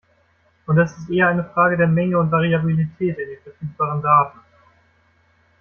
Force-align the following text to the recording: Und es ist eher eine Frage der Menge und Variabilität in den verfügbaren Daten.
Und 0.65 0.79
es 0.79 0.97
ist 0.97 1.11
eher 1.11 1.27
eine 1.27 1.43
Frage 1.43 1.77
der 1.77 1.85
Menge 1.85 2.17
und 2.17 2.31
Variabilität 2.31 3.19
in 3.19 3.27
den 3.29 3.43
verfügbaren 3.43 4.01
Daten. 4.01 4.39